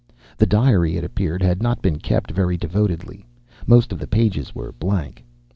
The 0.35 0.47
diary, 0.47 0.97
it 0.97 1.03
appeared, 1.03 1.43
had 1.43 1.61
not 1.61 1.83
been 1.83 1.99
kept 1.99 2.31
very 2.31 2.57
devotedly. 2.57 3.23
Most 3.67 3.91
of 3.93 3.99
the 3.99 4.07
pages 4.07 4.55
were 4.55 4.71
blank. 4.71 5.23